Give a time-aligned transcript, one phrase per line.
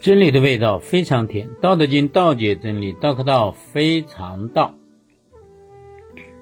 [0.00, 4.76] 真理的味道非常甜，《道德经》道解真理，道可道非常道。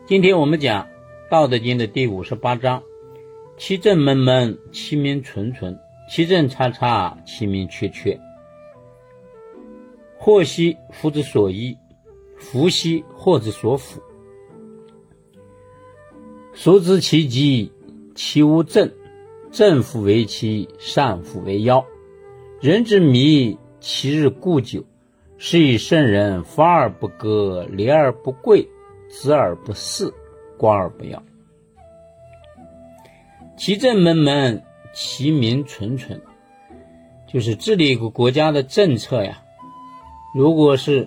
[0.05, 0.85] 今天我们讲
[1.31, 2.83] 《道德经》的第五十八章：
[3.57, 5.73] 其政闷闷，其名纯纯；
[6.11, 8.21] 其政叉叉，其名确确。
[10.19, 11.79] 祸兮福之所依，
[12.37, 14.03] 福兮祸之所伏。
[16.53, 17.73] 孰知其极，
[18.15, 18.93] 其无正？
[19.51, 21.87] 正复为奇，善复为妖。
[22.61, 24.85] 人之迷，其日固久。
[25.39, 28.67] 是以圣人发而不割，廉而不贵，
[29.11, 30.15] 直而不肆，
[30.57, 31.23] 观而不要。
[33.59, 36.19] 其政门门，其民淳淳。
[37.31, 39.43] 就是治理一个国家的政策呀。
[40.35, 41.07] 如果是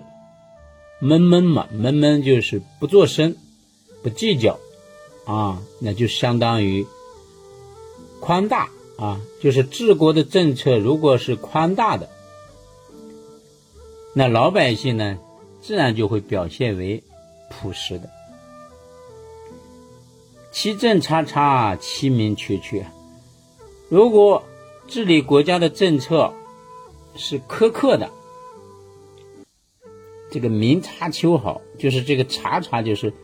[1.00, 3.34] 闷闷嘛，闷闷就是不做声，
[4.00, 4.60] 不计较
[5.26, 6.86] 啊，那就相当于
[8.20, 8.68] 宽大。
[9.00, 12.10] 啊，就是治国的政策，如果是宽大的，
[14.14, 15.18] 那老百姓呢，
[15.62, 17.02] 自然就会表现为
[17.48, 18.10] 朴实的。
[20.52, 22.84] 其政察察，其民确确。
[23.88, 24.44] 如果
[24.86, 26.34] 治理国家的政策
[27.16, 28.10] 是苛刻的，
[30.30, 33.14] 这个明察秋毫，就是这个察察，就是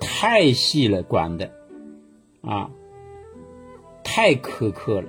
[0.00, 1.52] 太细了管的
[2.42, 2.68] 啊。
[4.16, 5.08] 太苛刻了，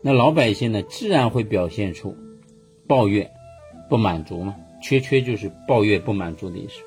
[0.00, 2.16] 那老百姓呢，自然会表现出
[2.86, 3.30] 抱怨、
[3.90, 4.56] 不满足嘛。
[4.82, 6.80] 缺缺就是抱怨、不满足的意思。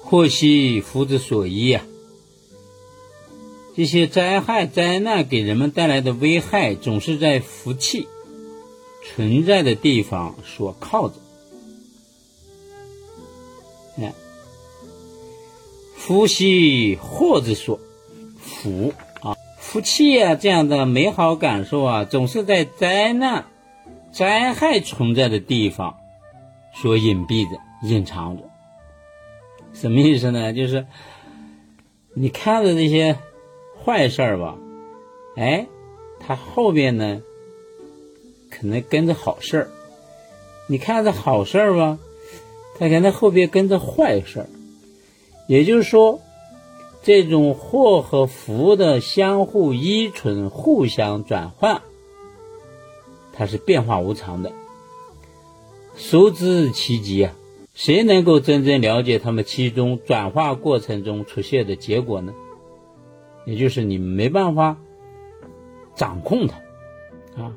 [0.00, 1.84] 祸兮福之所依啊！
[3.74, 8.06] 这些灾害、灾难给人们带来的危害，总是在福气
[9.02, 11.16] 存在的地方所靠着。
[13.98, 14.14] 哎。
[16.06, 17.80] 福兮祸之所
[18.38, 23.46] 福啊，福气啊，这样的美好感受啊，总是在灾难、
[24.12, 25.96] 灾害存在的地方
[26.76, 28.44] 所隐蔽着、隐藏着。
[29.74, 30.52] 什么意思呢？
[30.52, 30.86] 就是
[32.14, 33.18] 你看着这些
[33.84, 34.56] 坏事儿吧，
[35.34, 35.66] 哎，
[36.20, 37.20] 它后边呢
[38.48, 39.66] 可能跟着好事儿；
[40.68, 41.98] 你看着好事儿吧，
[42.78, 44.46] 它可能后边跟着坏事儿。
[45.46, 46.20] 也就是说，
[47.02, 51.82] 这种祸和福的相互依存、互相转换，
[53.32, 54.52] 它是变化无常的。
[55.94, 57.32] 孰知其极啊？
[57.74, 62.34] 谁能够真正了解他们其中转化过程中出现的结果呢？
[63.44, 64.76] 也就是你没办法
[65.94, 66.56] 掌控它
[67.42, 67.54] 啊。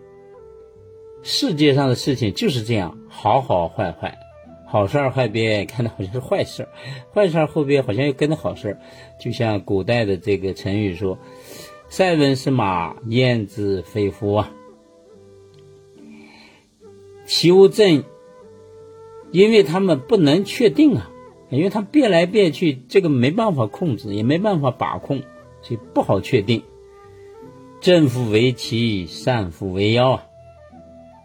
[1.24, 4.20] 世界上的事情就是这样，好好坏坏。
[4.70, 6.70] 好事儿后边看的好像是坏事儿，
[7.12, 8.80] 坏事儿后边好像又跟着好事儿，
[9.20, 11.18] 就像古代的这个成语说
[11.90, 14.52] ：“塞翁失马，焉知非福啊。”
[17.26, 18.04] 其无正，
[19.32, 21.12] 因为他们不能确定啊，
[21.50, 25.24] 因为他变来变去，这个没办法控制，也没办法把控，
[25.64, 26.64] 所以不好确定。
[27.82, 30.26] 正夫为奇，善夫为妖啊。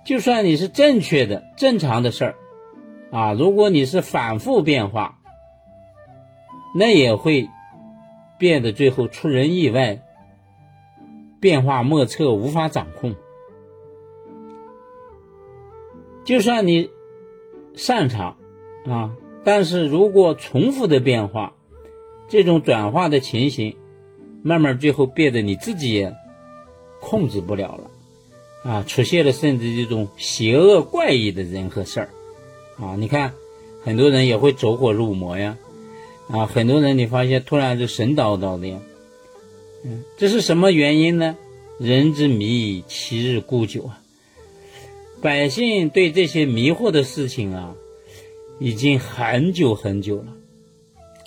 [0.06, 2.36] 就算你是正确的、正常的事儿。
[3.10, 5.18] 啊，如果你是反复变化，
[6.74, 7.48] 那也会
[8.38, 10.02] 变得最后出人意外，
[11.40, 13.14] 变化莫测，无法掌控。
[16.24, 16.90] 就算你
[17.74, 18.36] 擅长
[18.86, 21.54] 啊，但是如果重复的变化，
[22.28, 23.76] 这种转化的情形，
[24.42, 26.16] 慢慢最后变得你自己也
[27.00, 32.08] 控制不了了，啊，出现了甚至这种邪恶怪异的人和事儿。
[32.76, 33.34] 啊，你看，
[33.82, 35.56] 很多人也会走火入魔呀，
[36.28, 38.78] 啊，很多人你发现突然就神叨叨的呀，
[39.84, 41.36] 嗯，这是什么原因呢？
[41.78, 44.00] 人之迷，其日固久啊。
[45.22, 47.74] 百姓对这些迷惑的事情啊，
[48.58, 50.26] 已经很久很久了，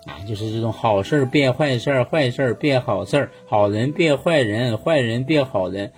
[0.05, 5.93] 啊，就是这种好事变坏事坏事变好事好人变坏人，坏人变好人，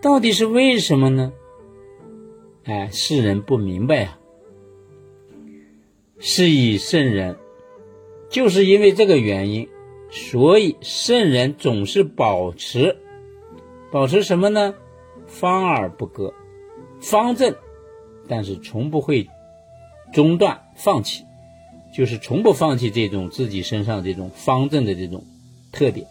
[0.00, 1.32] 到底是为什么呢？
[2.64, 4.18] 哎，世人不明白啊。
[6.20, 7.36] 是以圣人，
[8.28, 9.68] 就是因为这个原因，
[10.10, 12.96] 所以圣人总是保持，
[13.92, 14.74] 保持什么呢？
[15.28, 16.34] 方而不割，
[17.00, 17.54] 方正，
[18.26, 19.28] 但是从不会
[20.12, 21.24] 中断、放弃，
[21.94, 25.24] 就是从不放弃这种自己身上这种方正的这种
[25.70, 26.06] 特点。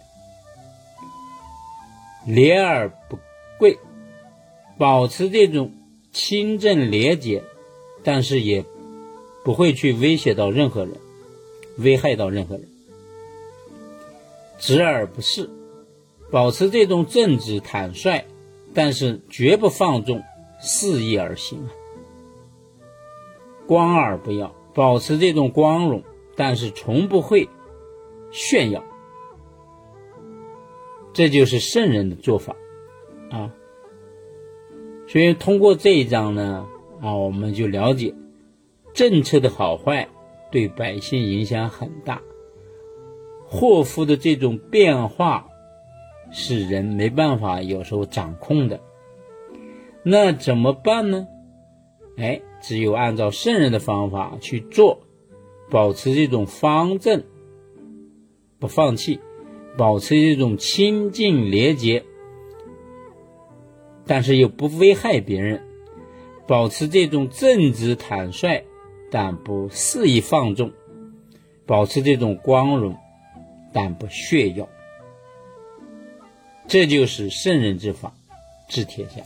[2.26, 3.20] 廉而不
[3.60, 3.78] 贵，
[4.78, 5.74] 保持这种
[6.14, 7.44] 清正廉洁，
[8.04, 8.64] 但是也。
[9.48, 10.92] 不会去威胁到任何人，
[11.78, 12.68] 危害到任何人。
[14.58, 15.50] 直而不是，
[16.30, 18.26] 保持这种正直坦率，
[18.74, 20.22] 但是绝不放纵，
[20.60, 21.72] 肆意而行啊。
[23.66, 26.04] 光而不要，保持这种光荣，
[26.36, 27.48] 但是从不会
[28.34, 28.84] 炫耀。
[31.14, 32.54] 这就是圣人的做法
[33.30, 33.50] 啊。
[35.08, 36.68] 所以通过这一章呢，
[37.02, 38.14] 啊，我们就了解
[38.98, 40.10] 政策的好坏
[40.50, 42.20] 对百姓影响很大，
[43.46, 45.50] 祸福的这种变化
[46.32, 48.82] 是人没办法有时候掌控的。
[50.02, 51.28] 那怎么办呢？
[52.18, 55.02] 哎，只有按照圣人的方法去做，
[55.70, 57.24] 保持这种方正，
[58.58, 59.20] 不放弃，
[59.78, 62.04] 保持这种清净廉洁。
[64.08, 65.62] 但是又不危害别人，
[66.48, 68.64] 保持这种正直坦率，
[69.10, 70.70] 但不肆意放纵；
[71.66, 72.96] 保持这种光荣，
[73.74, 74.68] 但不炫耀。
[76.68, 78.14] 这就是圣人之法，
[78.68, 79.22] 治天下。